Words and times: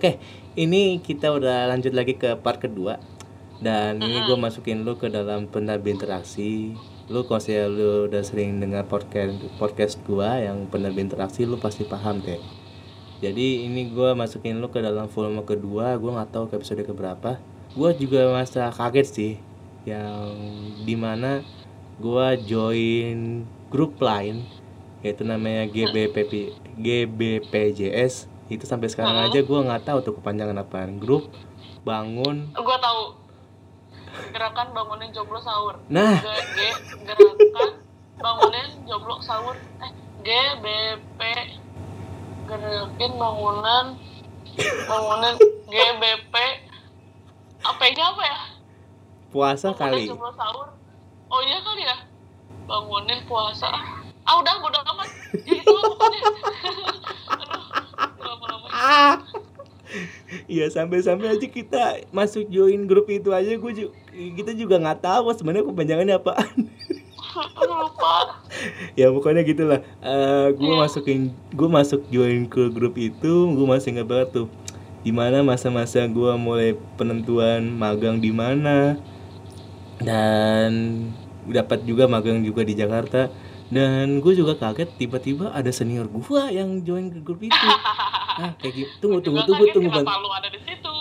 Oke, 0.00 0.16
ini 0.56 0.96
kita 1.04 1.28
udah 1.28 1.68
lanjut 1.68 1.92
lagi 1.92 2.16
ke 2.16 2.32
part 2.40 2.56
kedua 2.56 2.96
dan 3.60 4.00
ini 4.00 4.24
gue 4.24 4.32
masukin 4.32 4.80
lu 4.80 4.96
ke 4.96 5.12
dalam 5.12 5.44
penerbi 5.44 5.92
interaksi. 5.92 6.72
Lu 7.12 7.28
kalau 7.28 7.36
saya 7.36 7.68
lu 7.68 8.08
udah 8.08 8.24
sering 8.24 8.64
dengar 8.64 8.88
podcast 8.88 9.36
podcast 9.60 10.00
gua 10.08 10.40
yang 10.40 10.64
penerbi 10.72 11.04
interaksi, 11.04 11.44
lu 11.44 11.60
pasti 11.60 11.84
paham 11.84 12.24
teh. 12.24 12.40
Jadi 13.20 13.68
ini 13.68 13.92
gue 13.92 14.16
masukin 14.16 14.56
lu 14.56 14.72
ke 14.72 14.80
dalam 14.80 15.04
volume 15.04 15.44
kedua, 15.44 16.00
gue 16.00 16.08
nggak 16.16 16.32
tahu 16.32 16.48
ke 16.48 16.56
episode 16.56 16.80
keberapa. 16.80 17.36
Gue 17.76 17.92
juga 17.92 18.32
masa 18.32 18.72
kaget 18.72 19.04
sih, 19.04 19.34
yang 19.84 20.32
di 20.80 20.96
mana 20.96 21.44
gue 22.00 22.26
join 22.48 23.44
grup 23.68 24.00
lain 24.00 24.48
yaitu 25.04 25.28
namanya 25.28 25.68
GBPP 25.68 26.56
GBPJS 26.80 28.29
itu 28.50 28.64
sampai 28.64 28.86
sekarang 28.86 29.14
Hmm. 29.14 29.26
aja 29.26 29.40
gue 29.40 29.58
nggak 29.62 29.82
tahu 29.84 29.98
tuh 30.00 30.14
kepanjangan 30.16 30.58
apaan 30.58 30.98
grup 30.98 31.30
bangun 31.80 32.50
Gue 32.52 32.76
tahu. 32.78 33.02
Gerakan 34.30 34.74
bangunin 34.74 35.10
jomblo 35.10 35.38
sahur. 35.38 35.78
nah 35.86 36.18
G, 36.18 36.26
G 36.52 36.58
gerakan 37.00 37.70
bangunin 38.16 38.66
jomblo 38.84 39.16
sahur. 39.20 39.54
Eh, 39.54 39.90
GBP 40.20 41.20
gerakin 42.44 43.12
bangunan 43.16 43.86
bangunan 44.84 45.34
GBP 45.64 46.34
apa 47.60 47.82
ini 47.86 48.02
apa 48.02 48.22
ya? 48.24 48.40
puasa 49.30 49.70
Bangunin 49.70 49.78
kali 49.78 50.10
jomblo 50.10 50.30
sahur. 50.34 50.66
Oh 51.28 51.40
iya 51.40 51.58
kali 51.60 51.82
ya. 51.82 51.96
Bangunin 52.66 53.22
puasa. 53.24 53.70
Ah 54.20 54.34
udah 54.36 54.54
bodo 54.58 54.78
amat. 54.84 55.08
Ya 55.40 55.54
itu 55.56 55.70
pokoknya. 55.70 56.22
Ah 58.80 59.20
Iya 60.46 60.70
sampai-sampai 60.70 61.34
aja 61.34 61.46
kita 61.50 62.06
masuk 62.14 62.46
join 62.46 62.86
grup 62.86 63.10
itu 63.10 63.34
aja 63.34 63.50
gue 63.50 63.72
ju- 63.74 63.94
kita 64.38 64.54
juga 64.54 64.78
nggak 64.78 65.02
tahu 65.02 65.34
sebenarnya 65.34 65.66
kepanjangannya 65.66 66.14
apaan. 66.14 66.70
Lupa. 67.58 68.38
ya 68.98 69.10
pokoknya 69.10 69.42
gitulah. 69.42 69.82
Eh 69.98 70.46
gue 70.54 70.74
masukin 70.78 71.34
gue 71.50 71.68
masuk 71.68 72.06
join 72.08 72.46
ke 72.46 72.70
grup 72.70 72.94
itu 72.94 73.50
gue 73.50 73.66
masih 73.66 73.98
ingat 73.98 74.06
banget 74.06 74.28
tuh 74.30 74.46
di 75.02 75.10
mana 75.10 75.42
masa-masa 75.42 76.06
gue 76.06 76.32
mulai 76.38 76.78
penentuan 76.94 77.66
magang 77.66 78.22
di 78.22 78.30
mana. 78.30 78.94
Dan 79.98 80.70
dapat 81.50 81.82
juga 81.82 82.06
magang 82.06 82.46
juga 82.46 82.62
di 82.62 82.78
Jakarta. 82.78 83.26
Dan 83.70 84.18
gue 84.18 84.34
juga 84.34 84.58
kaget 84.58 84.90
tiba-tiba 84.98 85.50
ada 85.50 85.70
senior 85.70 86.06
gue 86.06 86.42
yang 86.50 86.82
join 86.82 87.10
ke 87.10 87.18
grup 87.22 87.38
itu 87.42 87.54
ah 88.40 88.52
kayak 88.56 88.74
gitu. 88.74 88.92
Tunggu 88.98 89.18
tunggu 89.20 89.44
tunggu 89.44 89.64
tunggu 89.68 89.90
kenapa 89.92 90.00
bentar 90.00 90.16
lu 90.18 90.30
ada 90.32 90.48
di 90.48 90.60
situ. 90.64 90.94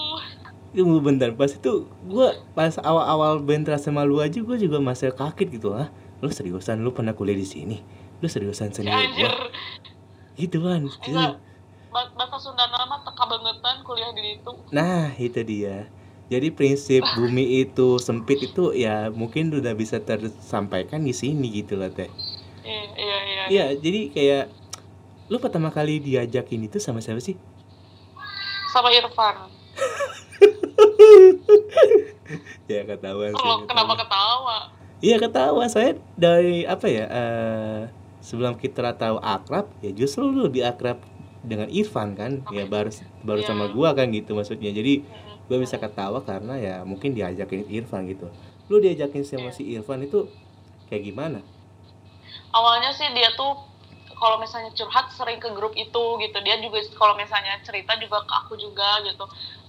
tunggu 0.69 0.97
bentar 0.99 1.29
pas 1.33 1.49
itu 1.49 1.73
gue 2.05 2.27
pas 2.53 2.73
awal-awal 2.79 3.41
bentra 3.41 3.79
sama 3.79 4.05
lu 4.05 4.19
aja 4.19 4.37
gue 4.37 4.57
juga 4.59 4.77
masih 4.79 5.09
kaget 5.11 5.47
gitu 5.55 5.71
ah. 5.73 5.87
Lu 6.19 6.27
seriusan 6.27 6.83
lu 6.83 6.91
pernah 6.91 7.15
kuliah 7.15 7.33
di 7.33 7.47
sini? 7.47 7.79
Lu 8.19 8.27
seriusan 8.27 8.69
Ya, 8.69 8.75
senior 8.75 8.99
anjir. 8.99 9.31
gitu 10.35 10.57
kan 10.61 10.83
Bahasa 11.89 12.37
Sunda 12.37 12.69
nama 12.69 13.01
teka 13.01 13.23
bangetan 13.25 13.81
kuliah 13.81 14.13
di 14.13 14.37
situ. 14.37 14.51
nah 14.69 15.09
itu 15.17 15.41
dia. 15.41 15.89
Jadi 16.29 16.53
prinsip 16.53 17.01
bumi 17.17 17.65
itu 17.65 17.97
sempit 17.97 18.37
itu 18.45 18.69
ya 18.77 19.09
mungkin 19.09 19.49
udah 19.49 19.73
bisa 19.73 19.97
tersampaikan 19.97 21.01
di 21.01 21.17
sini 21.17 21.49
gitu 21.49 21.73
lah 21.73 21.89
teh. 21.89 22.05
Iya, 22.61 22.83
iya, 22.93 23.17
iya. 23.25 23.43
Iya 23.49 23.65
jadi 23.75 23.99
kayak 24.13 24.43
lu 25.29 25.37
pertama 25.37 25.69
kali 25.69 25.99
diajakin 25.99 26.63
itu 26.63 26.77
sama 26.77 26.99
siapa 26.99 27.19
sih 27.19 27.35
Sama 28.69 28.89
Irfan. 28.89 29.35
ya 32.67 32.81
ketahuan 32.85 33.31
sih 33.31 33.41
Lo 33.41 33.63
kenapa 33.65 33.93
ketahuan. 33.95 33.97
ketawa? 33.97 34.57
Iya 34.99 35.15
ketawa 35.17 35.63
saya 35.65 35.95
dari 36.13 36.65
apa 36.65 36.85
ya 36.85 37.05
eh 37.05 37.79
sebelum 38.19 38.53
kita 38.53 38.93
tahu 38.93 39.15
akrab 39.17 39.65
ya 39.79 39.89
justru 39.89 40.27
lu 40.27 40.43
lebih 40.43 40.61
akrab 40.61 40.99
dengan 41.39 41.65
Irfan 41.65 42.13
kan 42.13 42.43
ya 42.49 42.65
baru 42.67 42.89
baru 43.21 43.39
Iya. 43.39 43.47
sama 43.47 43.69
gua 43.69 43.93
kan 43.93 44.09
gitu 44.09 44.33
maksudnya 44.33 44.69
jadi 44.69 45.01
gua 45.47 45.57
bisa 45.57 45.77
ketawa 45.77 46.19
karena 46.19 46.57
ya 46.57 46.73
mungkin 46.83 47.13
diajakin 47.13 47.63
Irfan 47.65 48.05
gitu 48.05 48.27
lu 48.67 48.77
diajakin 48.77 49.23
sama 49.23 49.49
Iya. 49.49 49.55
si 49.55 49.61
Irfan 49.71 50.03
itu 50.03 50.27
kayak 50.87 51.03
gimana 51.05 51.39
Awalnya 52.51 52.91
sih 52.91 53.07
dia 53.13 53.29
tuh 53.33 53.55
kalau 54.19 54.37
misalnya 54.43 54.71
curhat 54.75 55.07
sering 55.15 55.39
ke 55.39 55.49
grup 55.55 55.73
itu 55.79 56.03
gitu. 56.21 56.37
Dia 56.45 56.55
juga 56.59 56.79
kalau 56.99 57.15
misalnya 57.15 57.55
cerita 57.63 57.95
juga 57.97 58.19
ke 58.27 58.33
aku 58.45 58.53
juga 58.59 58.99
gitu. 59.07 59.25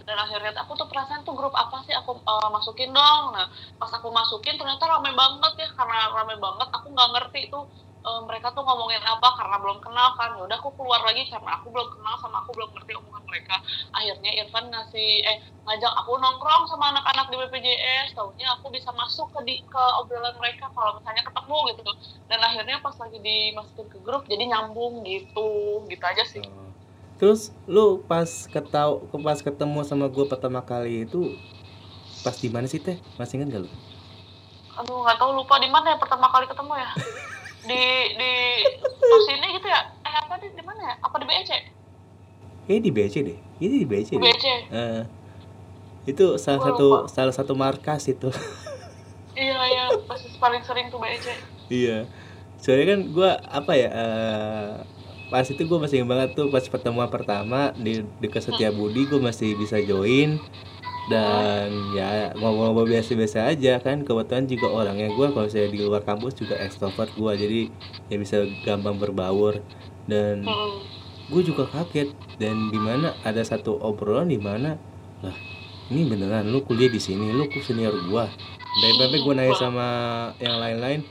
Dan 0.07 0.17
akhirnya 0.19 0.53
aku 0.59 0.75
tuh 0.75 0.89
perasaan 0.91 1.23
tuh 1.23 1.35
grup 1.39 1.55
apa 1.55 1.81
sih 1.87 1.95
aku 1.95 2.19
eh, 2.21 2.49
masukin 2.51 2.91
dong. 2.91 3.25
Nah, 3.37 3.47
pas 3.79 3.91
aku 3.95 4.09
masukin 4.11 4.59
ternyata 4.59 4.85
rame 4.91 5.11
banget 5.15 5.53
ya 5.63 5.69
karena 5.79 5.99
rame 6.17 6.35
banget 6.43 6.69
aku 6.75 6.87
nggak 6.93 7.09
ngerti 7.17 7.41
tuh 7.53 7.65
eh, 8.01 8.21
mereka 8.29 8.53
tuh 8.57 8.63
ngomongin 8.65 9.03
apa 9.05 9.29
karena 9.37 9.57
belum 9.61 9.79
kenal 9.85 10.09
kan. 10.17 10.37
Ya 10.39 10.43
udah 10.49 10.59
aku 10.61 10.71
keluar 10.77 11.01
lagi 11.05 11.29
karena 11.29 11.51
aku 11.61 11.69
belum 11.73 11.89
kenal 11.95 12.15
sama 12.21 12.41
aku 12.45 12.51
belum 12.57 12.71
ngerti 12.77 12.93
omongan 12.97 13.25
mereka. 13.29 13.57
Akhirnya 13.93 14.31
Irfan 14.41 14.67
ngasih 14.73 15.11
eh 15.25 15.37
ngajak 15.69 15.93
aku 16.03 16.13
nongkrong 16.19 16.65
sama 16.69 16.93
anak-anak 16.97 17.27
di 17.31 17.37
BPJS. 17.39 18.17
Tahunya 18.17 18.49
aku 18.59 18.73
bisa 18.73 18.91
masuk 18.93 19.29
ke 19.37 19.41
di 19.47 19.55
ke 19.65 19.85
obrolan 20.01 20.35
mereka 20.41 20.69
kalau 20.73 20.99
misalnya 20.99 21.23
ketemu 21.25 21.59
gitu. 21.73 21.83
Dan 22.31 22.41
akhirnya 22.41 22.77
pas 22.83 22.97
lagi 22.99 23.19
dimasukin 23.21 23.87
ke 23.93 23.99
grup 24.01 24.23
jadi 24.27 24.45
nyambung 24.49 25.05
gitu. 25.05 25.49
Gitu 25.89 26.05
aja 26.05 26.25
sih. 26.27 26.45
terus 27.21 27.53
lu 27.69 28.01
pas 28.09 28.49
ketau 28.49 29.05
pas 29.21 29.37
ketemu 29.45 29.85
sama 29.85 30.09
gua 30.09 30.25
pertama 30.25 30.65
kali 30.65 31.05
itu 31.05 31.37
pas 32.25 32.33
di 32.33 32.49
mana 32.49 32.65
sih 32.65 32.81
teh 32.81 32.97
masih 33.21 33.37
ingat 33.37 33.61
gak 33.61 33.63
lu 33.69 33.71
Aduh 34.81 35.05
nggak 35.05 35.21
tahu 35.21 35.37
lupa 35.37 35.61
di 35.61 35.69
mana 35.69 35.93
ya 35.93 35.99
pertama 36.01 36.33
kali 36.33 36.49
ketemu 36.49 36.73
ya. 36.81 36.91
Di 37.61 37.83
di 38.15 38.33
pos 38.81 39.27
ini 39.29 39.49
gitu 39.55 39.67
ya. 39.67 39.81
Eh 40.01 40.15
apa 40.17 40.35
di 40.37 40.49
di 40.51 40.63
mana 40.63 40.81
ya? 40.83 40.95
Apa 40.99 41.17
di 41.17 41.27
BEC? 41.27 41.51
Kayaknya 42.65 42.81
di 42.81 42.91
BC 42.91 43.15
deh 43.21 43.39
ini 43.59 43.77
di 43.77 43.87
BC 43.87 44.09
Di 44.11 44.17
deh 44.17 44.25
BEC. 44.25 44.45
Eh, 44.71 45.03
itu 46.07 46.25
salah 46.37 46.59
Gua 46.59 46.69
satu 46.71 46.87
lupa. 46.87 47.09
salah 47.09 47.35
satu 47.35 47.53
markas 47.53 48.07
itu 48.07 48.31
Iya 49.37 49.59
iya 49.65 49.85
pasti 50.05 50.33
paling 50.37 50.63
sering 50.63 50.87
tuh 50.89 50.99
BEC. 50.99 51.27
iya 51.69 52.07
soalnya 52.57 52.87
kan 52.89 53.01
gua 53.11 53.31
apa 53.43 53.73
ya 53.73 53.89
eh, 53.89 54.71
pas 55.27 55.47
itu 55.47 55.63
gue 55.63 55.79
masih 55.79 56.03
ingat 56.03 56.11
banget 56.11 56.31
tuh 56.35 56.51
pas 56.51 56.63
pertemuan 56.63 57.07
pertama 57.07 57.71
di 57.73 58.03
dekat 58.19 58.43
Setiabudi 58.45 59.07
gue 59.07 59.19
masih 59.19 59.55
bisa 59.55 59.79
join 59.79 60.43
dan 61.09 61.71
ya 61.97 62.35
ngomong-ngomong 62.37 62.87
biasa-biasa 62.87 63.49
aja 63.49 63.81
kan 63.81 64.05
kebetulan 64.05 64.45
juga 64.45 64.67
orangnya 64.69 65.09
gue 65.09 65.27
kalau 65.33 65.49
saya 65.49 65.71
di 65.73 65.81
luar 65.81 66.05
kampus 66.05 66.37
juga 66.37 66.61
extrovert 66.61 67.11
gue 67.17 67.33
jadi 67.39 67.61
ya 68.13 68.17
bisa 68.21 68.45
gampang 68.67 69.01
berbaur. 69.01 69.63
Dan 70.05 70.43
Hmm. 70.45 70.83
gue 71.31 71.43
juga 71.47 71.71
kaget 71.71 72.11
dan 72.43 72.69
di 72.75 72.81
mana 72.83 73.15
ada 73.23 73.41
satu 73.41 73.79
obrolan 73.79 74.27
di 74.27 74.39
mana 74.43 74.75
lah 75.23 75.37
ini 75.91 76.07
beneran 76.07 76.51
lu 76.51 76.63
kuliah 76.67 76.91
di 76.91 76.99
sini 76.99 77.31
lu 77.31 77.47
senior 77.63 77.95
gua. 78.11 78.27
Dari 78.71 78.95
sampai 78.99 79.19
gue 79.23 79.35
nanya 79.35 79.55
sama 79.59 79.87
yang 80.39 80.59
lain-lain 80.59 81.03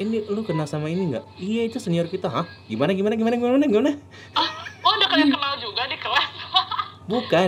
ini 0.00 0.24
lu 0.32 0.40
kenal 0.40 0.64
sama 0.64 0.88
ini 0.88 1.12
nggak? 1.12 1.24
Iya 1.36 1.68
itu 1.68 1.76
senior 1.76 2.08
kita. 2.08 2.32
Hah? 2.32 2.48
Gimana 2.64 2.96
gimana 2.96 3.20
gimana 3.20 3.36
gimana 3.36 3.64
gimana? 3.68 3.90
Oh 4.80 4.92
udah 4.96 5.08
kalian 5.12 5.28
kenal 5.28 5.52
juga 5.60 5.84
di 5.84 5.96
kelas. 6.00 6.26
bukan 7.04 7.46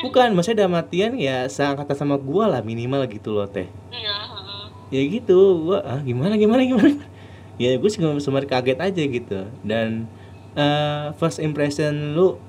bukan 0.00 0.28
maksudnya 0.32 0.64
dalam 0.64 0.76
artian 0.76 1.12
ya 1.16 1.44
seangkatan 1.46 1.96
sama 1.96 2.16
gua 2.16 2.48
lah 2.48 2.60
minimal 2.60 3.04
gitu 3.06 3.36
loh 3.36 3.46
teh 3.46 3.68
Iya. 3.90 4.16
ya 4.90 5.00
gitu 5.06 5.38
gua 5.66 5.78
ah 5.84 6.00
gimana 6.00 6.34
gimana 6.34 6.62
gimana 6.64 6.90
ya 7.62 7.76
gue 7.76 7.90
cuma 7.92 8.16
sempat 8.18 8.48
kaget 8.48 8.78
aja 8.80 9.02
gitu 9.04 9.38
dan 9.62 10.08
eh, 10.56 11.12
first 11.16 11.38
impression 11.38 12.16
lu 12.16 12.40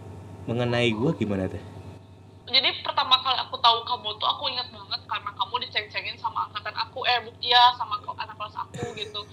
mengenai 0.46 0.90
gua 0.92 1.12
gimana 1.14 1.46
teh 1.46 1.62
Jadi 2.52 2.68
pertama 2.84 3.16
kali 3.24 3.40
aku 3.40 3.56
tahu 3.64 3.80
kamu 3.88 4.12
tuh 4.20 4.28
aku 4.28 4.44
ingat 4.52 4.68
banget 4.68 5.00
karena 5.08 5.32
kamu 5.32 5.56
diceng-cengin 5.64 6.20
sama 6.20 6.52
angkatan 6.52 6.76
aku 6.76 7.00
eh 7.08 7.24
iya 7.40 7.72
sama 7.80 7.96
anak 7.96 8.36
kelas 8.36 8.56
aku 8.60 8.92
gitu. 8.92 9.24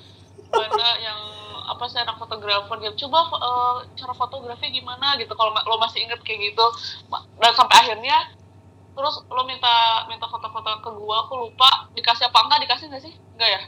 Mana 0.55 0.87
yang 1.07 1.19
apa 1.67 1.83
sih 1.91 1.99
anak 1.99 2.15
fotografer 2.15 2.79
gitu. 2.79 3.11
Coba 3.11 3.27
eh, 3.27 3.77
cara 3.99 4.15
fotografi 4.15 4.71
gimana 4.71 5.19
gitu 5.19 5.35
kalau 5.35 5.51
ma- 5.51 5.67
lo 5.67 5.83
masih 5.83 6.07
inget 6.07 6.23
kayak 6.23 6.55
gitu. 6.55 6.63
Dan 7.43 7.59
akhirnya 7.89 8.37
terus 8.93 9.25
lo 9.33 9.43
minta 9.49 10.05
minta 10.13 10.29
foto-foto 10.29 10.69
ke 10.85 10.91
gua 10.93 11.25
aku 11.25 11.49
lupa 11.49 11.89
dikasih 11.97 12.29
apa 12.29 12.39
enggak 12.45 12.61
dikasih 12.69 12.85
nggak 12.93 13.03
sih? 13.09 13.15
Enggak 13.33 13.49
ya? 13.49 13.63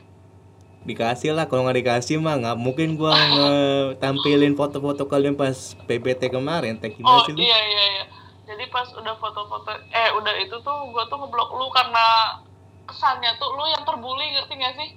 Dikasih 0.84 1.30
lah 1.32 1.48
kalau 1.48 1.64
nggak 1.64 1.80
dikasih 1.80 2.20
mah 2.20 2.36
nggak 2.36 2.56
mungkin 2.60 3.00
gua 3.00 3.16
tampilin 4.04 4.52
foto-foto 4.52 5.08
kalian 5.08 5.40
pas 5.40 5.72
PPT 5.88 6.28
kemarin 6.28 6.76
teh 6.76 6.92
oh 7.00 7.24
sih 7.24 7.32
lu? 7.32 7.40
iya 7.40 7.58
iya 7.64 7.84
iya. 7.96 8.04
Jadi 8.44 8.68
pas 8.68 8.92
udah 8.92 9.16
foto-foto 9.16 9.72
eh 9.88 10.12
udah 10.20 10.34
itu 10.36 10.56
tuh 10.60 10.76
gua 10.92 11.08
tuh 11.08 11.16
ngeblok 11.16 11.56
lu 11.56 11.72
karena 11.72 12.36
kesannya 12.84 13.40
tuh 13.40 13.56
lu 13.56 13.64
yang 13.72 13.88
terbully 13.88 14.36
ngerti 14.36 14.54
gak 14.60 14.74
sih? 14.76 14.88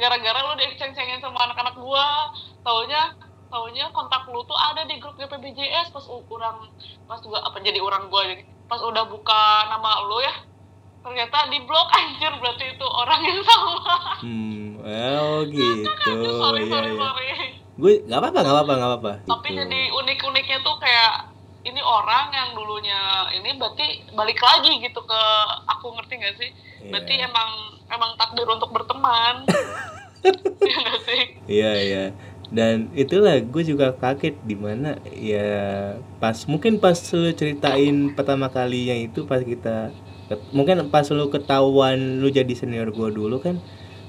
Gara-gara 0.00 0.40
lu 0.48 0.56
diceng-cengin 0.56 1.20
sama 1.20 1.44
anak-anak 1.44 1.76
gua 1.76 2.32
taunya 2.64 3.12
taunya 3.56 3.88
kontak 3.88 4.28
lu 4.28 4.44
tuh 4.44 4.52
ada 4.52 4.84
di 4.84 5.00
grup 5.00 5.16
GPBJS 5.16 5.88
pas 5.88 6.04
orang 6.12 6.68
pas 7.08 7.16
juga 7.24 7.40
apa 7.40 7.56
jadi 7.64 7.80
orang 7.80 8.12
gua 8.12 8.28
jadi 8.28 8.44
pas 8.68 8.84
udah 8.84 9.08
buka 9.08 9.42
nama 9.72 10.04
lu 10.04 10.20
ya 10.20 10.34
ternyata 11.00 11.48
di 11.48 11.64
blok 11.64 11.88
anjir 12.04 12.32
berarti 12.36 12.76
itu 12.76 12.84
orang 12.84 13.20
yang 13.24 13.40
sama. 13.40 13.96
Hmm 14.20 14.66
oh 14.84 15.40
gitu. 15.48 15.88
sorry 16.36 16.62
iya 16.62 16.70
sorry 16.70 16.90
iya. 16.92 17.00
sorry. 17.00 17.26
Gue 17.76 17.92
nggak 18.08 18.20
apa-apa 18.20 18.38
nggak 18.44 18.54
apa-apa 18.56 18.72
nggak 18.76 18.90
apa-apa 18.92 19.12
tapi 19.24 19.48
Gitu. 19.52 19.58
jadi 19.64 19.80
unik-uniknya 19.92 20.58
tuh 20.64 20.76
kayak 20.80 21.32
ini 21.66 21.80
orang 21.82 22.30
yang 22.30 22.48
dulunya 22.54 23.00
ini 23.36 23.56
berarti 23.58 23.86
balik 24.14 24.38
lagi 24.38 24.80
gitu 24.80 25.00
ke 25.02 25.22
aku 25.66 25.90
ngerti 25.98 26.14
gak 26.22 26.34
sih? 26.38 26.50
Berarti 26.92 27.18
Iya. 27.18 27.26
emang 27.26 27.50
emang 27.90 28.10
takdir 28.20 28.46
untuk 28.46 28.70
berteman. 28.70 29.42
Iya 30.66 30.82
Iya 31.46 31.70
iya. 31.82 32.04
Dan 32.46 32.94
itulah 32.94 33.42
gue 33.42 33.62
juga 33.66 33.90
kaget 33.90 34.38
di 34.46 34.54
mana 34.54 34.94
ya 35.10 35.98
pas 36.22 36.38
mungkin 36.46 36.78
pas 36.78 36.94
lu 37.10 37.34
ceritain 37.34 38.14
pertama 38.14 38.46
kalinya 38.46 38.94
itu 38.94 39.26
pas 39.26 39.42
kita 39.42 39.90
mungkin 40.54 40.86
pas 40.86 41.06
lu 41.10 41.26
ketahuan 41.26 42.22
lu 42.22 42.30
jadi 42.30 42.54
senior 42.54 42.94
gue 42.94 43.08
dulu 43.10 43.42
kan 43.42 43.58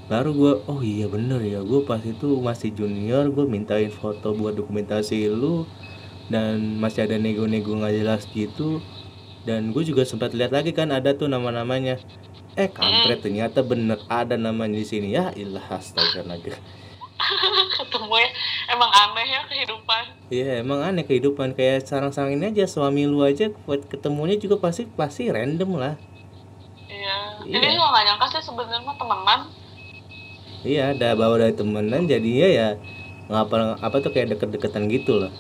baru 0.06 0.30
gue 0.38 0.54
oh 0.70 0.82
iya 0.86 1.10
bener 1.10 1.42
ya 1.42 1.66
gue 1.66 1.82
pas 1.82 1.98
itu 2.06 2.38
masih 2.38 2.78
junior 2.78 3.26
gue 3.34 3.46
mintain 3.50 3.90
foto 3.90 4.38
buat 4.38 4.54
dokumentasi 4.54 5.34
lu 5.34 5.66
dan 6.28 6.80
masih 6.80 7.08
ada 7.08 7.16
nego-nego 7.16 7.76
nggak 7.76 7.96
jelas 7.96 8.22
gitu. 8.32 8.84
Dan 9.48 9.72
gue 9.72 9.84
juga 9.88 10.04
sempat 10.04 10.36
lihat 10.36 10.52
lagi 10.52 10.76
kan 10.76 10.92
ada 10.92 11.16
tuh 11.16 11.32
nama-namanya. 11.32 11.96
Eh 12.60 12.68
kampret 12.68 13.24
ternyata 13.24 13.64
bener 13.64 14.04
ada 14.12 14.36
namanya 14.36 14.76
di 14.76 14.88
sini. 14.88 15.16
Ya 15.16 15.32
ilah 15.32 15.64
ketemu 15.80 16.36
ya. 18.06 18.30
Emang 18.70 18.92
aneh 18.94 19.26
ya 19.26 19.42
kehidupan. 19.50 20.04
Iya 20.30 20.62
emang 20.62 20.80
aneh 20.86 21.04
kehidupan. 21.08 21.58
Kayak 21.58 21.90
sarang-sarang 21.90 22.38
ini 22.38 22.54
aja 22.54 22.70
suami 22.70 23.10
lu 23.10 23.26
aja 23.26 23.50
buat 23.66 23.86
ketemunya 23.90 24.38
juga 24.38 24.62
pasti 24.62 24.86
pasti 24.86 25.32
random 25.32 25.80
lah. 25.80 25.96
iya. 26.88 27.42
Iya. 27.48 27.58
jadi 27.58 27.68
juga 27.76 27.88
nggak 27.92 28.04
nyangka 28.06 28.26
sih 28.32 28.42
sebenarnya 28.46 28.94
temenan? 28.96 29.40
Iya 30.68 30.84
ada 30.94 31.08
bawa 31.16 31.36
dari 31.40 31.54
temenan 31.56 32.04
jadinya 32.10 32.48
ya 32.48 32.70
ngapa 33.28 33.78
apa 33.84 33.96
tuh 34.00 34.12
kayak 34.16 34.38
deket-deketan 34.38 34.88
gitu 34.88 35.20
loh. 35.20 35.32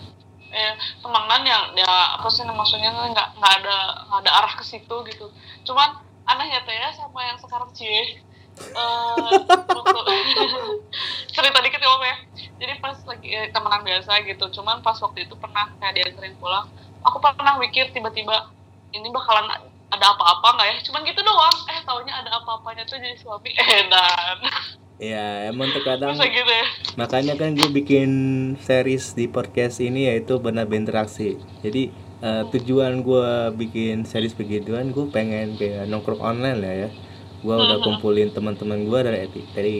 eh 0.47 0.73
temenan 1.03 1.43
yang 1.43 1.63
ya 1.77 1.91
apa 2.17 2.27
sih 2.31 2.41
maksudnya? 2.47 2.89
Nggak 2.89 3.27
nggak 3.37 3.53
ada 3.63 3.77
nggak 4.09 4.21
ada 4.25 4.31
arah 4.41 4.53
ke 4.55 4.63
situ 4.63 4.95
gitu. 5.11 5.29
Cuman 5.67 5.99
anehnya 6.27 6.63
teh 6.65 6.75
ya 6.75 6.89
sama 6.95 7.23
yang 7.23 7.37
sekarang 7.39 7.71
cie 7.71 8.27
Eh, 8.57 9.31
waktu 9.77 9.99
cerita 11.37 11.61
dikit 11.61 11.77
ya 11.77 11.89
om 11.93 12.01
ya. 12.01 12.17
Jadi 12.57 12.73
pas 12.81 12.97
lagi 13.05 13.29
eh, 13.29 13.47
temenan 13.53 13.85
biasa 13.85 14.11
gitu 14.25 14.45
cuman 14.57 14.81
pas 14.81 14.97
waktu 14.97 15.29
itu 15.29 15.37
pernah 15.37 15.69
kayak 15.77 15.93
dianterin 15.93 16.33
pulang 16.41 16.65
aku 17.05 17.21
pernah 17.21 17.55
mikir 17.61 17.93
tiba-tiba 17.93 18.49
ini 18.91 19.07
bakalan 19.13 19.45
ada 19.87 20.05
apa-apa 20.17 20.47
nggak 20.57 20.67
ya? 20.67 20.75
Cuman 20.89 21.01
gitu 21.05 21.21
doang. 21.23 21.57
Eh 21.71 21.79
taunya 21.85 22.13
ada 22.17 22.41
apa-apanya 22.41 22.83
tuh 22.83 22.97
jadi 22.99 23.15
suami 23.15 23.53
eh 23.61 23.87
dan 23.87 24.39
Iya 24.97 25.53
emang 25.53 25.69
terkadang 25.69 26.17
gitu 26.17 26.49
ya? 26.49 26.65
makanya 26.97 27.37
kan 27.37 27.53
gue 27.53 27.69
bikin 27.69 28.09
series 28.57 29.13
di 29.13 29.29
podcast 29.29 29.77
ini 29.77 30.09
yaitu 30.09 30.41
benar 30.41 30.65
berinteraksi. 30.65 31.37
Jadi 31.61 31.93
eh, 32.25 32.43
tujuan 32.49 33.05
gue 33.05 33.53
bikin 33.53 34.09
series 34.09 34.33
begituan 34.33 34.89
gue 34.89 35.05
pengen 35.13 35.53
kayak 35.53 35.85
nongkrong 35.85 36.17
online 36.17 36.59
lah 36.59 36.73
ya. 36.73 36.89
Gue 37.37 37.53
udah 37.53 37.77
kumpulin 37.85 38.33
teman-teman 38.33 38.81
gue 38.81 38.99
dari 39.05 39.19
dari 39.53 39.75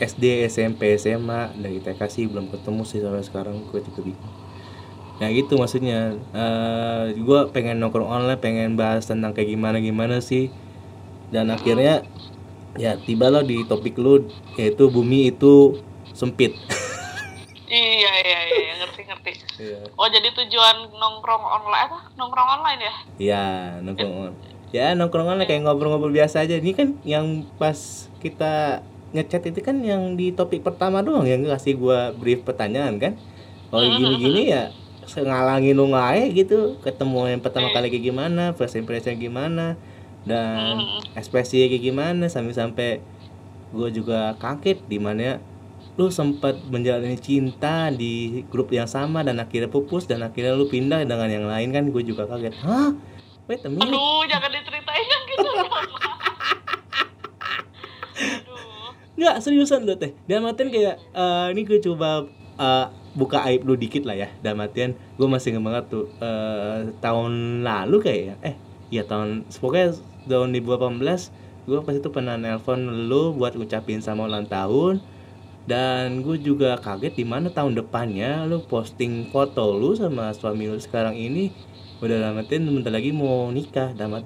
SD, 0.00 0.48
SMP, 0.48 0.96
SMA, 0.96 1.52
dari 1.52 1.78
TK 1.78 2.00
sih 2.08 2.24
belum 2.24 2.48
ketemu 2.48 2.82
sih 2.88 3.04
sampai 3.04 3.20
sekarang 3.20 3.56
gue 3.68 3.80
juga 3.84 4.00
bingung. 4.00 4.34
Nah 5.14 5.28
gitu 5.30 5.54
maksudnya, 5.60 6.16
eh 6.34 7.14
gue 7.14 7.40
pengen 7.54 7.78
nongkrong 7.78 8.08
online, 8.08 8.40
pengen 8.40 8.74
bahas 8.74 9.06
tentang 9.06 9.36
kayak 9.36 9.52
gimana 9.52 9.78
gimana 9.78 10.18
sih. 10.18 10.48
Dan 11.28 11.52
akhirnya 11.52 12.02
ya 12.74 12.98
tiba 12.98 13.30
lo 13.30 13.44
di 13.44 13.62
topik 13.68 13.94
lu 14.00 14.26
yaitu 14.58 14.90
bumi 14.90 15.30
itu 15.30 15.78
sempit. 16.10 16.56
iya 17.74 18.12
iya 18.22 18.38
iya 18.46 18.72
ngerti 18.82 19.02
ngerti 19.02 19.30
Iya. 19.54 19.86
oh 19.94 20.06
jadi 20.10 20.30
tujuan 20.34 20.94
nongkrong 20.94 21.42
online 21.42 21.86
apa 21.90 21.98
nongkrong 22.14 22.48
online 22.58 22.80
ya 22.82 22.94
Ya 23.18 23.44
nongkrong 23.82 24.14
on. 24.30 24.34
Ya 24.74 24.90
nongkrong 24.98 25.30
online 25.30 25.46
kayak 25.46 25.62
ngobrol-ngobrol 25.62 26.10
biasa 26.10 26.42
aja. 26.42 26.58
Ini 26.58 26.74
kan 26.74 26.98
yang 27.06 27.46
pas 27.62 28.10
kita 28.18 28.82
ngechat 29.14 29.46
itu 29.46 29.62
kan 29.62 29.78
yang 29.86 30.18
di 30.18 30.34
topik 30.34 30.66
pertama 30.66 30.98
doang 30.98 31.22
yang 31.22 31.46
ngasih 31.46 31.78
gua 31.78 32.10
brief 32.10 32.42
pertanyaan 32.42 32.98
kan. 32.98 33.14
Kalau 33.70 33.86
gini-gini 33.86 34.50
ya 34.50 34.74
ngalangin 35.14 35.78
lu 35.78 35.94
ngae 35.94 36.34
gitu. 36.34 36.74
Ketemu 36.82 37.38
yang 37.38 37.42
pertama 37.46 37.70
kali 37.70 37.86
kayak 37.86 38.02
gimana 38.02 38.50
first 38.58 38.74
impression 38.74 39.14
gimana 39.14 39.78
dan 40.26 40.82
ekspresi 41.14 41.70
kayak 41.70 41.84
gimana 41.94 42.26
sampai-sampai 42.26 42.98
gue 43.74 43.88
juga 43.90 44.38
kaget 44.40 44.80
di 44.86 44.98
mana 45.02 45.38
lu 45.94 46.10
sempat 46.10 46.58
menjalani 46.66 47.14
cinta 47.20 47.94
di 47.94 48.42
grup 48.50 48.74
yang 48.74 48.90
sama 48.90 49.22
dan 49.22 49.38
akhirnya 49.38 49.70
pupus 49.70 50.10
dan 50.10 50.26
akhirnya 50.26 50.58
lu 50.58 50.66
pindah 50.66 51.06
dengan 51.06 51.30
yang 51.30 51.46
lain 51.46 51.70
kan. 51.70 51.86
Gue 51.94 52.02
juga 52.02 52.26
kaget. 52.26 52.58
Hah? 52.66 52.90
Wait 53.44 53.60
a 53.60 53.68
minute. 53.68 53.92
Aduh 53.92 54.24
jangan 54.24 54.48
yang 54.48 54.64
gitu 54.64 54.72
dong 54.72 54.88
aduh 54.88 55.23
nggak 59.18 59.40
seriusan 59.40 59.86
lu 59.86 59.96
teh. 59.96 60.12
Dalam 60.26 60.50
artian 60.50 60.68
kayak 60.68 60.98
eh, 61.00 61.46
ini 61.54 61.64
gue 61.64 61.80
coba 61.80 62.26
eh, 62.58 62.86
buka 63.14 63.46
aib 63.46 63.62
lu 63.62 63.78
dikit 63.78 64.02
lah 64.02 64.18
ya 64.18 64.26
dalam 64.42 64.66
artian 64.66 64.98
gue 65.14 65.28
masih 65.30 65.54
ingat 65.54 65.62
banget 65.62 65.84
tuh 65.86 66.10
eh, 66.18 66.90
tahun 66.98 67.62
lalu 67.62 68.02
kayak 68.02 68.22
ya 68.26 68.34
eh 68.42 68.58
ya 68.90 69.06
tahun 69.06 69.46
pokoknya 69.48 69.94
tahun 70.26 70.50
2018 70.50 70.98
gue 71.64 71.80
pas 71.80 71.96
itu 71.96 72.12
pernah 72.12 72.36
nelpon 72.36 73.08
lu 73.08 73.32
buat 73.32 73.56
ngucapin 73.56 74.04
sama 74.04 74.28
ulang 74.28 74.44
tahun. 74.44 75.00
Dan 75.64 76.20
gue 76.20 76.36
juga 76.36 76.76
kaget 76.76 77.16
di 77.16 77.24
mana 77.24 77.48
tahun 77.48 77.72
depannya 77.72 78.44
lu 78.44 78.60
posting 78.68 79.32
foto 79.32 79.72
lu 79.72 79.96
sama 79.96 80.28
suami 80.36 80.68
lu 80.68 80.76
sekarang 80.76 81.16
ini. 81.16 81.48
Udah 82.04 82.20
dalam 82.20 82.36
artian 82.36 82.68
bentar 82.68 82.92
lagi 82.92 83.16
mau 83.16 83.48
nikah 83.48 83.96
dalam 83.96 84.20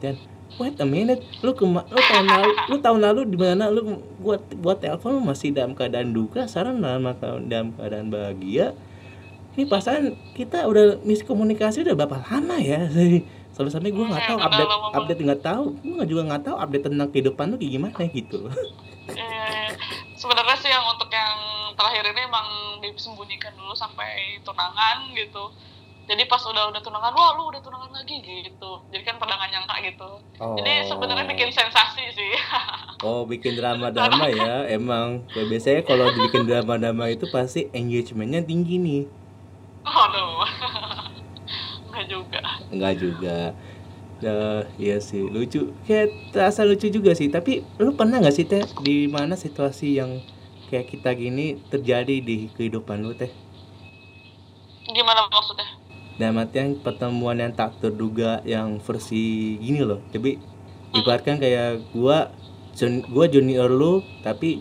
wait 0.57 0.81
a 0.81 0.87
minute 0.88 1.21
lu 1.45 1.52
kema 1.52 1.85
lu 1.93 2.00
tahun 2.00 2.26
lalu 2.26 2.50
lu 2.73 2.76
tahun 2.81 3.00
lalu 3.05 3.21
di 3.28 3.37
mana? 3.37 3.69
Lu 3.69 4.00
buat 4.19 4.40
buat 4.57 4.81
telepon 4.81 5.21
lu 5.21 5.23
masih 5.23 5.52
dalam 5.52 5.76
keadaan 5.76 6.17
duka 6.17 6.49
sekarang 6.49 6.81
dalam 6.81 7.05
dalam 7.47 7.76
keadaan 7.76 8.09
bahagia. 8.09 8.73
Ini 9.59 9.67
pasangan 9.67 10.14
kita 10.38 10.64
udah 10.71 11.02
miskomunikasi 11.02 11.83
udah 11.83 11.95
berapa 11.99 12.23
lama 12.25 12.57
ya? 12.62 12.87
Sampai 13.59 13.75
sampai 13.75 13.90
gue 13.90 14.07
nggak 14.07 14.31
tahu 14.31 14.38
Hmm, 14.38 14.47
udah 14.47 14.55
update 14.55 14.95
update 14.95 15.21
nggak 15.26 15.43
tahu. 15.43 15.64
Gue 15.83 16.05
juga 16.07 16.23
nggak 16.31 16.43
tahu 16.47 16.57
update 16.62 16.85
tentang 16.87 17.09
kehidupan 17.11 17.45
lu 17.50 17.57
kayak 17.59 17.73
gimana 17.75 18.02
gitu. 18.09 18.38
Eh, 19.09 19.73
sebenarnya 20.21 20.52
sih 20.61 20.69
yang 20.69 20.85
untuk 20.85 21.09
yang 21.09 21.73
terakhir 21.73 22.12
ini 22.12 22.28
emang 22.28 22.76
disembunyikan 22.85 23.57
dulu 23.57 23.73
sampai 23.73 24.37
tunangan 24.45 25.17
gitu 25.17 25.49
jadi 26.09 26.25
pas 26.25 26.41
udah 26.41 26.73
udah 26.73 26.81
tunangan 26.81 27.12
wah 27.12 27.37
lu 27.37 27.53
udah 27.53 27.61
tunangan 27.61 27.93
lagi 27.93 28.17
gitu. 28.25 28.71
Jadi 28.88 29.03
kan 29.05 29.21
pada 29.21 29.37
nggak 29.37 29.50
nyangka 29.53 29.77
gitu. 29.85 30.11
Jadi 30.41 30.73
sebenarnya 30.88 31.29
bikin 31.29 31.53
sensasi 31.53 32.05
sih. 32.17 32.33
Oh 32.99 33.23
bikin 33.23 33.55
drama-drama 33.55 34.27
ya 34.27 34.67
emang. 34.75 35.23
Kayak 35.31 35.47
biasanya 35.55 35.81
kalau 35.87 36.11
dibikin 36.11 36.50
drama-drama 36.50 37.07
itu 37.12 37.31
pasti 37.31 37.71
engagementnya 37.71 38.43
tinggi 38.43 38.75
nih. 38.81 39.03
Aduh 39.87 40.43
nggak 41.93 42.05
juga. 42.11 42.41
Enggak 42.73 42.95
juga. 42.99 43.38
Dah, 44.19 44.67
iya 44.83 44.99
sih. 44.99 45.23
Lucu. 45.31 45.71
Kayak 45.87 46.11
terasa 46.35 46.67
lucu 46.67 46.91
juga 46.91 47.15
sih. 47.15 47.31
Tapi 47.31 47.62
lu 47.79 47.95
pernah 47.95 48.19
nggak 48.19 48.35
sih 48.35 48.49
teh 48.50 48.65
di 48.83 49.07
mana 49.07 49.38
situasi 49.38 49.95
yang 49.95 50.19
kayak 50.73 50.91
kita 50.91 51.15
gini 51.15 51.62
terjadi 51.71 52.19
di 52.19 52.50
kehidupan 52.57 53.07
lu 53.07 53.15
teh? 53.15 53.31
Gimana 54.91 55.23
maksudnya 55.31 55.69
dalam 56.18 56.42
artian 56.42 56.75
pertemuan 56.82 57.38
yang 57.38 57.54
tak 57.54 57.78
terduga 57.78 58.42
yang 58.42 58.82
versi 58.82 59.54
gini 59.62 59.87
loh. 59.87 60.02
Tapi 60.10 60.34
ibaratkan 60.92 61.38
kayak 61.38 61.94
gua 61.94 62.34
jun- 62.75 63.06
gua 63.06 63.30
junior 63.30 63.70
lu 63.70 64.02
tapi 64.26 64.60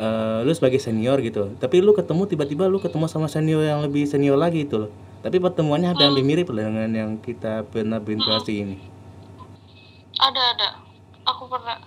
eh, 0.00 0.38
lu 0.42 0.50
sebagai 0.56 0.80
senior 0.80 1.20
gitu. 1.20 1.54
Tapi 1.60 1.84
lu 1.84 1.92
ketemu 1.92 2.24
tiba-tiba 2.26 2.64
lu 2.66 2.80
ketemu 2.80 3.06
sama 3.06 3.28
senior 3.28 3.62
yang 3.62 3.84
lebih 3.84 4.08
senior 4.08 4.40
lagi 4.40 4.64
gitu 4.64 4.88
loh. 4.88 4.90
Tapi 5.20 5.40
pertemuannya 5.40 5.92
hampir 5.92 6.04
hampir 6.08 6.24
mirip 6.24 6.48
dengan 6.52 6.88
yang 6.92 7.16
kita 7.20 7.64
pernah 7.68 8.00
berinteraksi 8.00 8.60
ini. 8.60 8.76
Ada 10.20 10.42
ada. 10.56 10.68
Aku 11.24 11.48
pernah. 11.48 11.80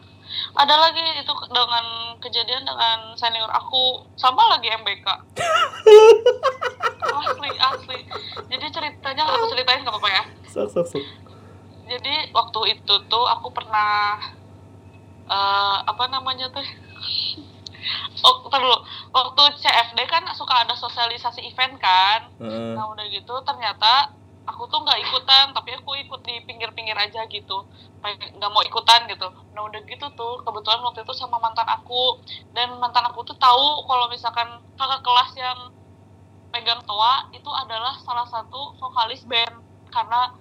Ada 0.57 0.75
lagi 0.75 1.01
itu 1.21 1.33
dengan 1.50 1.86
kejadian 2.17 2.65
dengan 2.65 3.13
senior 3.13 3.50
aku. 3.53 4.05
Sama 4.17 4.57
lagi 4.57 4.67
MBK 4.74 5.05
asli 7.16 7.52
asli. 7.56 8.00
Jadi 8.48 8.66
ceritanya 8.72 9.24
aku 9.28 9.46
ceritain 9.52 9.82
nggak 9.84 9.94
apa-apa 9.94 10.10
ya. 10.12 10.24
Sok 10.48 10.68
sok 10.72 10.86
sok. 10.88 11.04
Jadi 11.88 12.36
waktu 12.36 12.60
itu 12.76 12.94
tuh 13.08 13.26
aku 13.28 13.48
pernah 13.56 14.20
eh 15.28 15.78
apa 15.84 16.04
namanya 16.12 16.52
tuh? 16.52 16.64
Oh 18.26 18.50
dulu. 18.50 18.78
Waktu 19.16 19.44
CFD 19.64 20.00
kan 20.12 20.24
suka 20.36 20.66
ada 20.66 20.76
sosialisasi 20.76 21.46
event 21.48 21.80
kan? 21.80 22.28
Heeh. 22.42 22.76
nah 22.76 22.90
udah 22.92 23.06
gitu 23.08 23.32
ternyata 23.48 24.12
aku 24.48 24.64
tuh 24.72 24.80
nggak 24.80 25.00
ikutan 25.04 25.52
tapi 25.52 25.76
aku 25.76 25.96
ikut 26.00 26.24
di 26.24 26.42
pinggir-pinggir 26.44 26.98
aja 26.98 27.24
gitu. 27.30 27.64
Nggak 28.04 28.52
mau 28.52 28.64
ikutan 28.66 29.08
gitu. 29.08 29.28
Nah 29.56 29.68
udah 29.68 29.80
gitu 29.88 30.08
tuh 30.16 30.44
kebetulan 30.44 30.82
waktu 30.84 31.06
itu 31.06 31.14
sama 31.16 31.40
mantan 31.40 31.68
aku. 31.68 32.20
Dan 32.52 32.76
mantan 32.82 33.08
aku 33.08 33.24
tuh 33.24 33.38
tahu 33.40 33.86
kalau 33.88 34.12
misalkan 34.12 34.48
kakak 34.76 35.02
kelas 35.06 35.32
yang 35.38 35.60
pegang 36.51 36.82
toa 36.88 37.27
itu 37.36 37.51
adalah 37.51 37.96
salah 38.01 38.27
satu 38.27 38.75
vokalis 38.80 39.24
band. 39.27 39.63
Karena 39.92 40.32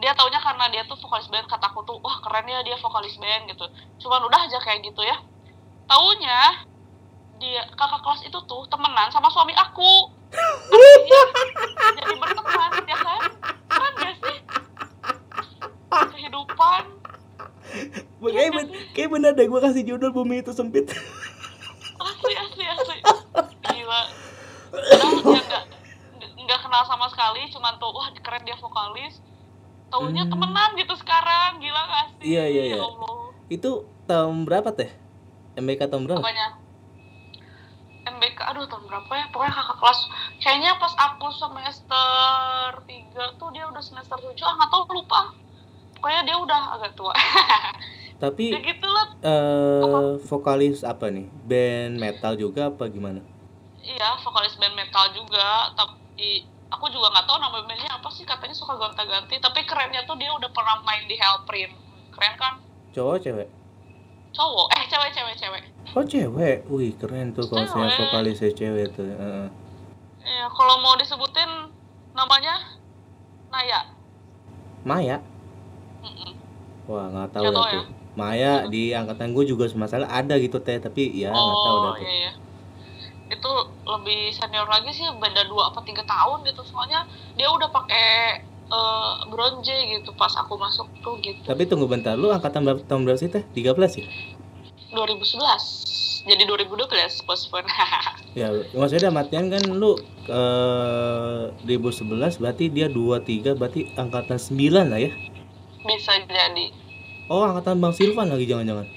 dia 0.00 0.12
taunya 0.16 0.40
karena 0.40 0.66
dia 0.72 0.82
tuh 0.88 0.98
vokalis 0.98 1.28
band 1.28 1.46
kata 1.46 1.70
aku 1.70 1.84
tuh 1.86 1.96
wah 2.02 2.18
keren 2.24 2.48
ya 2.48 2.60
dia 2.64 2.76
vokalis 2.80 3.16
band 3.20 3.48
gitu. 3.50 3.64
Cuman 4.02 4.26
udah 4.26 4.40
aja 4.48 4.58
kayak 4.62 4.82
gitu 4.86 5.02
ya. 5.04 5.16
Taunya 5.86 6.66
dia 7.42 7.66
kakak 7.74 8.00
kelas 8.06 8.22
itu 8.26 8.38
tuh 8.46 8.62
temenan 8.70 9.10
sama 9.10 9.28
suami 9.28 9.52
aku. 9.58 10.14
Artinya, 10.32 11.22
jadi 12.00 12.14
berteman 12.16 12.72
ya 12.88 12.96
kan? 12.96 13.20
Kan 13.68 13.92
gak 14.00 14.14
sih? 14.24 14.38
Kehidupan. 15.92 16.82
Kayak, 18.22 18.50
ben 18.54 18.66
kayak 18.94 19.10
bener 19.10 19.32
deh 19.34 19.46
gue 19.50 19.60
kasih 19.60 19.82
judul 19.84 20.14
bumi 20.14 20.40
itu 20.40 20.54
sempit. 20.54 20.88
asli 22.00 22.32
asli 22.38 22.64
asli. 22.64 22.98
Gila 23.66 24.02
kenal 26.72 26.88
sama 26.88 27.04
sekali 27.06 27.52
cuman 27.52 27.76
tuh 27.76 27.92
wah 27.92 28.08
keren 28.16 28.40
dia 28.42 28.56
vokalis 28.56 29.20
taunya 29.92 30.24
Hmm. 30.24 30.32
temenan 30.32 30.72
gitu 30.72 30.96
sekarang 30.96 31.60
gila 31.60 31.84
gak 31.84 32.06
sih 32.16 32.32
Iya, 32.32 32.48
iya, 32.48 32.62
iya. 32.64 32.76
ya 32.76 32.82
Allah 32.82 33.28
itu 33.46 33.70
tahun 34.02 34.48
berapa 34.48 34.72
teh? 34.72 34.88
MBK 35.52 35.84
tahun 35.84 36.08
berapa? 36.08 36.24
apanya 36.24 36.56
MBK 38.02 38.38
aduh 38.42 38.64
tahun 38.64 38.88
berapa 38.88 39.12
ya 39.12 39.28
pokoknya 39.28 39.52
kakak 39.52 39.76
kelas 39.78 40.00
kayaknya 40.40 40.70
pas 40.74 40.94
aku 40.96 41.28
semester 41.30 42.08
3 42.80 42.88
tuh 43.36 43.48
dia 43.52 43.68
udah 43.68 43.82
semester 43.84 44.16
7 44.16 44.32
ah 44.40 44.54
nggak 44.56 44.70
tahu 44.72 44.82
lupa 44.90 45.20
pokoknya 45.94 46.24
dia 46.24 46.36
udah 46.40 46.62
agak 46.72 46.96
tua 46.96 47.12
Tapi 48.16 48.48
ya 48.48 48.64
gitu 48.64 48.86
lah 48.86 49.06
eh 49.20 50.16
vokalis 50.24 50.80
apa 50.82 51.10
nih? 51.10 51.28
Band 51.44 52.00
metal 52.00 52.32
juga 52.34 52.72
apa 52.72 52.88
gimana? 52.88 53.20
iya 53.78 54.16
vokalis 54.16 54.56
band 54.56 54.72
metal 54.72 55.04
juga 55.12 55.68
tapi 55.74 56.48
aku 56.72 56.88
juga 56.88 57.12
nggak 57.12 57.26
tahu 57.28 57.36
nama 57.36 57.60
bandnya 57.60 57.92
apa 57.92 58.08
sih 58.08 58.24
katanya 58.24 58.56
suka 58.56 58.74
gonta-ganti 58.80 59.36
tapi 59.36 59.60
kerennya 59.68 60.02
tuh 60.08 60.16
dia 60.16 60.32
udah 60.32 60.48
pernah 60.48 60.80
main 60.80 61.04
di 61.04 61.14
Hellprint 61.20 61.72
keren 62.10 62.34
kan 62.40 62.54
Cowok 62.92 63.20
cewek? 63.20 63.48
cowok 64.32 64.66
eh 64.72 64.84
cewek 64.88 65.10
cewek 65.12 65.36
cewek 65.36 65.62
Oh 65.92 66.00
cewek, 66.08 66.64
wih 66.72 66.96
keren 66.96 67.36
tuh 67.36 67.44
kalau 67.52 67.68
saya 67.68 67.92
vokalisnya 67.92 68.48
cewek 68.56 68.96
tuh. 68.96 69.04
Iya, 70.24 70.48
kalau 70.48 70.80
mau 70.80 70.96
disebutin 70.96 71.68
namanya 72.16 72.80
Naya. 73.52 73.92
Maya, 74.88 75.20
Mm-mm. 76.00 76.32
wah 76.88 77.12
nggak 77.12 77.28
tahu 77.36 77.44
ya? 77.44 77.52
tuh. 77.52 77.84
Maya 78.16 78.52
di 78.72 78.96
angkatan 78.96 79.36
gue 79.36 79.44
juga 79.44 79.68
masalah 79.76 80.08
ada 80.08 80.32
gitu 80.40 80.56
teh, 80.64 80.80
tapi 80.80 81.12
ya 81.12 81.28
nggak 81.28 81.60
tahu 81.60 81.76
dah 81.76 81.92
oh 81.92 81.94
tuh. 82.00 82.04
iya 82.08 82.12
iya. 82.24 82.32
Itu 83.32 83.50
lebih 83.88 84.36
senior 84.36 84.68
lagi 84.68 84.92
sih, 84.92 85.08
beda 85.16 85.48
dua 85.48 85.72
apa 85.72 85.80
tiga 85.88 86.04
tahun 86.04 86.44
gitu. 86.44 86.60
Soalnya 86.68 87.08
dia 87.34 87.48
udah 87.48 87.72
pakai 87.72 88.44
eh, 88.68 89.14
bronze 89.32 89.72
gitu 89.72 90.12
pas 90.12 90.32
aku 90.36 90.60
masuk 90.60 90.86
tuh 91.00 91.16
gitu. 91.24 91.40
Tapi 91.48 91.64
tunggu 91.64 91.88
bentar, 91.88 92.12
lu 92.14 92.28
angkatan 92.28 92.68
berapa 92.68 92.84
tahun 92.84 93.08
berapa 93.08 93.18
sih 93.18 93.32
teh? 93.32 93.44
13 93.56 94.04
ya? 94.04 94.06
2011. 94.92 96.28
Jadi 96.28 96.42
2012 96.46 97.26
postpone. 97.26 97.66
Ya, 98.32 98.48
maksudnya 98.72 99.12
matian 99.12 99.52
kan 99.52 99.60
lu 99.68 99.92
eh 100.24 101.52
2011 101.68 102.40
berarti 102.40 102.72
dia 102.72 102.88
23 102.88 103.60
berarti 103.60 103.92
angkatan 103.92 104.40
9 104.40 104.88
lah 104.88 104.96
ya. 104.96 105.12
Bisa 105.84 106.16
jadi. 106.24 106.72
Oh, 107.28 107.44
angkatan 107.44 107.76
Bang 107.76 107.92
Silvan 107.92 108.32
lagi 108.32 108.48
jangan-jangan. 108.48 108.88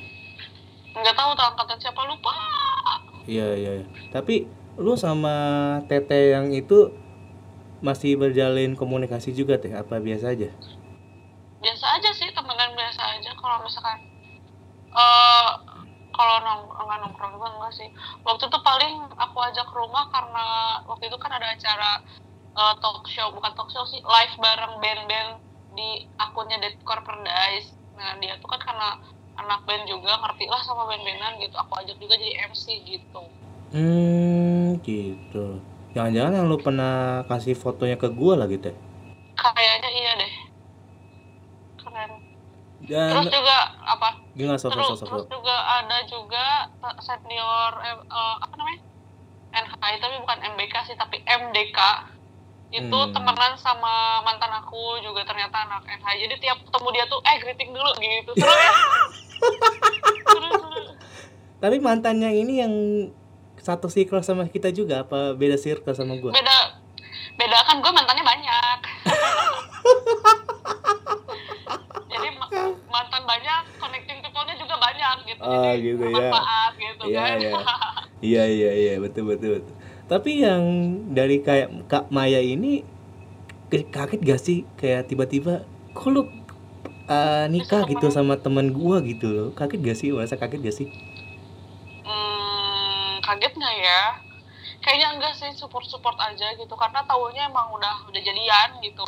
Nggak 0.96 1.16
tahu 1.20 1.30
tuh 1.36 1.46
angkatan 1.52 1.78
siapa 1.84 2.00
lupa. 2.08 2.32
Iya, 3.26 3.58
iya, 3.58 3.72
iya. 3.82 3.88
Tapi 4.14 4.46
lu 4.78 4.94
sama 4.96 5.36
Tete 5.90 6.34
yang 6.36 6.54
itu 6.54 6.94
masih 7.82 8.18
berjalin 8.18 8.74
komunikasi 8.78 9.34
juga 9.34 9.58
teh? 9.62 9.74
Apa 9.74 10.02
biasa 10.02 10.34
aja? 10.34 10.50
biasa 11.66 11.86
aja 11.98 12.14
sih 12.14 12.30
temenan 12.30 12.78
biasa 12.78 13.02
aja. 13.18 13.32
Kalau 13.34 13.58
misalkan 13.66 13.98
eh 14.96 15.50
kalau 16.14 16.38
nongkrong 16.46 16.86
nggak 16.88 17.00
nongkrong 17.02 17.32
juga 17.36 17.50
enggak 17.58 17.74
sih. 17.74 17.90
Waktu 18.22 18.46
itu 18.48 18.60
paling 18.62 18.96
aku 19.18 19.38
ajak 19.50 19.66
ke 19.66 19.74
rumah 19.74 20.06
karena 20.14 20.46
waktu 20.86 21.10
itu 21.10 21.18
kan 21.18 21.34
ada 21.34 21.50
acara 21.50 21.92
eh, 22.54 22.74
talk 22.80 23.02
show. 23.10 23.34
Bukan 23.34 23.52
talk 23.58 23.74
show 23.74 23.82
sih 23.90 23.98
live 24.06 24.36
bareng 24.38 24.78
band-band 24.78 25.42
di 25.76 26.08
akunnya 26.16 26.58
Deadcore 26.64 27.04
Paradise 27.04 27.76
nah 27.96 28.12
dia 28.20 28.36
tuh 28.44 28.52
kan 28.52 28.60
karena 28.60 29.00
anak 29.36 29.60
band 29.64 29.84
juga 29.86 30.16
ngerti 30.20 30.46
lah 30.48 30.62
sama 30.64 30.88
band-bandan 30.88 31.40
gitu. 31.40 31.56
Aku 31.60 31.74
ajak 31.80 31.98
juga 32.00 32.16
jadi 32.16 32.48
MC 32.48 32.66
gitu. 32.84 33.22
Hmm, 33.72 34.80
gitu. 34.82 35.60
Jangan-jangan 35.92 36.32
yang 36.36 36.46
lu 36.48 36.58
pernah 36.60 37.24
kasih 37.28 37.56
fotonya 37.56 37.96
ke 37.96 38.08
gua 38.12 38.36
lagi 38.36 38.60
teh. 38.60 38.76
kayaknya 39.36 39.90
iya 39.92 40.12
deh. 40.16 40.34
Keren. 41.84 42.12
Terus 42.86 43.26
Dan 43.26 43.26
juga 43.32 43.58
apa? 43.84 44.10
Gimana 44.36 44.60
sok 44.60 44.76
terus, 44.76 45.00
terus 45.00 45.26
juga 45.28 45.56
ada 45.80 45.98
juga 46.08 46.46
eh, 46.84 46.96
senior 47.00 47.72
eh, 47.82 47.98
eh, 48.00 48.36
apa 48.40 48.54
namanya? 48.56 48.80
NHI 49.56 49.94
tapi 50.04 50.16
bukan 50.20 50.40
MBK 50.52 50.76
sih 50.84 50.96
tapi 50.96 51.24
MDK 51.24 51.80
itu 52.76 52.92
Hmm. 52.92 53.14
temenan 53.16 53.56
sama 53.56 54.20
mantan 54.20 54.52
aku 54.52 55.00
juga 55.00 55.24
ternyata 55.24 55.64
anak 55.64 55.88
NHI 55.88 56.28
jadi 56.28 56.36
tiap 56.44 56.58
ketemu 56.60 56.88
dia 56.92 57.06
tuh 57.08 57.20
eh 57.24 57.36
greeting 57.40 57.72
dulu 57.72 57.92
gitu. 57.96 58.32
Seru 58.36 58.52
Tapi 61.56 61.78
mantannya 61.80 62.30
ini 62.32 62.54
yang 62.58 62.74
satu 63.58 63.88
circle 63.88 64.22
sama 64.22 64.46
kita 64.46 64.70
juga 64.70 65.02
apa 65.02 65.34
beda 65.34 65.56
circle 65.56 65.92
sama 65.92 66.14
gua? 66.16 66.30
beda 66.30 66.58
beda 67.36 67.58
kan 67.64 67.78
gue 67.78 67.90
mantannya 67.90 68.22
banyak 68.22 68.78
jadi 72.08 72.28
ma- 72.32 72.52
mantan 72.88 73.24
banyak 73.24 73.62
connecting 73.76 74.22
people-nya 74.22 74.56
juga 74.56 74.76
banyak 74.78 75.16
gitu 75.26 75.42
Ah, 75.42 75.74
jadi 75.74 75.82
gitu 75.84 76.04
ya. 76.06 76.30
gitu 76.78 77.04
Iya, 77.06 77.20
kan 77.20 77.38
iya. 77.38 77.52
Iya 78.26 78.44
iya 78.48 78.72
iya 78.74 78.94
betul 78.98 79.28
betul 79.28 79.60
betul. 79.60 79.74
Tapi 80.06 80.32
yang 80.40 80.64
dari 81.10 81.38
kayak 81.40 81.70
Kak 81.86 82.08
Maya 82.10 82.40
ini 82.40 82.86
kaget 83.70 84.22
gak 84.22 84.40
sih 84.40 84.64
kayak 84.76 85.06
tiba-tiba 85.06 85.66
kok 85.92 86.08
lu 86.08 86.30
uh, 87.10 87.46
nikah 87.50 87.86
gitu 87.90 88.08
sama 88.10 88.38
teman 88.38 88.74
gua 88.74 89.02
gitu 89.02 89.28
loh. 89.30 89.48
Kaget 89.54 89.80
gak 89.82 89.98
sih? 89.98 90.10
Merasa 90.14 90.36
kaget 90.38 90.60
gak 90.62 90.76
sih? 90.76 90.88
Hmm, 92.06 93.22
kaget 93.22 93.54
nggak 93.58 93.76
ya? 93.82 94.02
Kayaknya 94.86 95.08
enggak 95.18 95.34
sih, 95.34 95.50
support-support 95.58 96.18
aja 96.22 96.54
gitu. 96.54 96.74
Karena 96.78 97.02
tahunya 97.06 97.50
emang 97.50 97.74
udah 97.74 98.06
udah 98.10 98.22
jadian 98.22 98.70
gitu. 98.86 99.08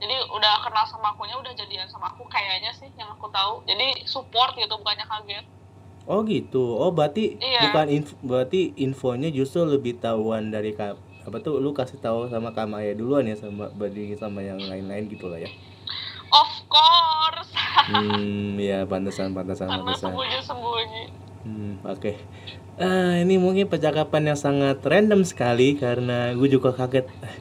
Jadi 0.00 0.16
udah 0.32 0.64
kenal 0.64 0.86
sama 0.88 1.12
akunya, 1.12 1.36
udah 1.36 1.52
jadian 1.52 1.84
sama 1.90 2.08
aku 2.08 2.24
kayaknya 2.30 2.72
sih 2.72 2.88
yang 2.96 3.10
aku 3.12 3.28
tahu. 3.28 3.60
Jadi 3.68 4.06
support 4.08 4.56
gitu, 4.56 4.72
bukannya 4.80 5.04
kaget. 5.04 5.44
Oh 6.08 6.24
gitu. 6.24 6.80
Oh 6.80 6.90
berarti 6.90 7.36
Iya. 7.36 7.68
bukan 7.68 7.86
info, 7.92 8.14
berarti 8.24 8.72
infonya 8.80 9.28
justru 9.28 9.62
lebih 9.68 10.00
tahuan 10.00 10.48
dari 10.48 10.72
apa 11.20 11.36
tuh 11.44 11.60
lu 11.60 11.76
kasih 11.76 12.00
tahu 12.00 12.32
sama 12.32 12.56
Kak 12.56 12.66
Maya 12.66 12.96
duluan 12.96 13.28
ya 13.28 13.36
sama 13.36 13.68
bandingin 13.76 14.16
sama 14.16 14.40
yang 14.40 14.56
lain-lain 14.56 15.04
gitu 15.12 15.28
lah 15.28 15.36
ya. 15.36 15.50
Of 16.30 16.50
course, 16.66 17.50
Hmm, 17.90 18.54
ya 18.54 18.86
pantesan 18.86 19.34
pantesan 19.34 19.66
karena 19.66 19.82
pantesan. 19.82 20.14
sembunyi-sembunyi. 20.14 21.04
Hmm, 21.40 21.72
oke. 21.82 22.12
Ah, 22.76 23.18
ini 23.18 23.34
mungkin 23.34 23.66
percakapan 23.66 24.30
yang 24.30 24.38
sangat 24.38 24.78
random 24.80 25.22
sekali 25.22 25.74
karena 25.74 26.30
gue 26.32 26.48
juga 26.48 26.70
kaget. 26.70 27.10
Ah, 27.20 27.34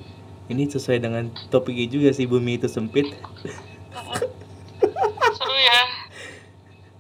Ini 0.50 0.66
sesuai 0.66 0.98
dengan 0.98 1.30
topiknya 1.48 1.86
juga 1.86 2.10
sih 2.10 2.26
bumi 2.26 2.58
itu 2.58 2.66
sempit. 2.66 3.06
Seru 5.30 5.56
ya. 5.56 5.82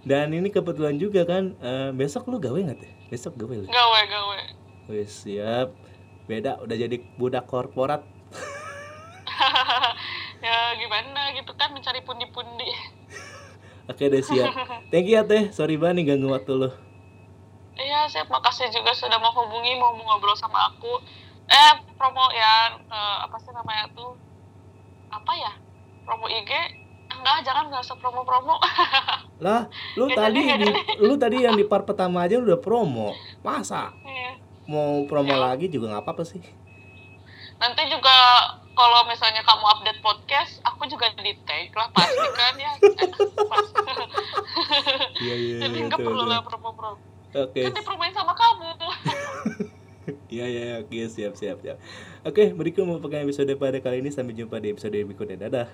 Dan 0.05 0.29
ini 0.31 0.47
kebetulan 0.47 0.95
juga 0.95 1.25
kan 1.25 1.57
eh, 1.57 1.89
besok 1.89 2.29
lu 2.29 2.37
gawe 2.37 2.53
nggak 2.55 2.77
teh? 2.77 2.91
Besok 3.09 3.33
gawe 3.35 3.55
lu. 3.55 3.65
Gawe, 3.65 3.99
gawe. 4.05 4.39
Wis 4.87 5.25
siap. 5.25 5.73
Beda 6.25 6.61
udah 6.61 6.77
jadi 6.77 7.01
budak 7.17 7.49
korporat. 7.49 8.05
Gimana 10.89 11.29
gitu 11.37 11.53
kan 11.53 11.69
mencari 11.69 12.01
pundi-pundi. 12.01 12.65
Oke 13.93 14.09
deh 14.09 14.25
siap. 14.25 14.49
Thank 14.89 15.05
you 15.05 15.21
ya 15.21 15.21
teh. 15.21 15.53
Sorry 15.53 15.77
banget 15.77 16.01
nih 16.01 16.05
ganggu 16.17 16.33
waktu 16.33 16.49
lu. 16.57 16.69
Iya, 17.77 18.09
saya 18.09 18.25
makasih 18.25 18.73
juga 18.73 18.89
sudah 18.91 19.21
mau 19.21 19.29
hubungi, 19.31 19.77
mau 19.77 19.93
ngobrol 19.93 20.33
sama 20.33 20.73
aku. 20.73 20.99
Eh, 21.45 21.73
promo 21.93 22.25
ya, 22.33 22.73
eh, 22.75 23.17
apa 23.23 23.37
sih 23.37 23.53
namanya 23.53 23.85
tuh? 23.93 24.17
Apa 25.09 25.31
ya? 25.37 25.53
Promo 26.03 26.25
IG? 26.25 26.51
Enggak, 27.09 27.37
jangan 27.45 27.69
nggak 27.69 27.81
usah 27.85 27.97
promo-promo. 27.97 28.57
Lah, 29.45 29.69
lu 29.95 30.09
Nggak 30.09 30.17
tadi 30.19 30.41
jadi, 30.43 30.65
di, 30.65 30.71
lu 30.99 31.13
tadi 31.15 31.37
yang 31.45 31.55
di 31.55 31.65
part 31.65 31.85
pertama 31.85 32.25
aja 32.25 32.35
udah 32.37 32.57
promo. 32.59 33.13
Masa? 33.45 33.93
Iya. 34.01 34.41
mau 34.69 35.01
promo 35.09 35.33
Ya. 35.33 35.49
lagi 35.49 35.65
juga 35.65 35.89
nggak 35.89 36.05
apa-apa 36.05 36.21
sih 36.29 36.45
nanti 37.57 37.83
juga 37.91 38.15
kalau 38.79 39.03
misalnya 39.11 39.43
kamu 39.43 39.65
update 39.75 39.99
podcast 39.99 40.63
aku 40.63 40.87
juga 40.87 41.11
di 41.19 41.35
tag 41.43 41.67
lah 41.75 41.91
pasti 41.91 42.27
kan 42.31 42.55
ya 42.55 42.73
iya 45.27 45.35
iya 45.35 45.55
jadi 45.67 45.77
iya, 45.83 45.87
nggak 45.91 45.99
perlu 45.99 46.23
lah 46.23 46.39
promo-promo 46.47 46.95
oke 47.35 47.59
kan 47.59 47.75
dipromoin 47.75 48.15
sama 48.15 48.31
kamu 48.31 48.71
Iya 50.29 50.45
iya 50.49 50.61
oke 50.81 51.05
siap 51.05 51.37
siap 51.37 51.61
siap. 51.61 51.77
Oke, 52.25 52.49
berikut 52.57 52.81
merupakan 52.81 53.21
episode 53.21 53.53
pada 53.61 53.77
kali 53.77 54.01
ini 54.01 54.09
sampai 54.09 54.33
jumpa 54.33 54.57
di 54.57 54.73
episode 54.73 54.97
berikutnya. 54.97 55.37
Dadah. 55.37 55.69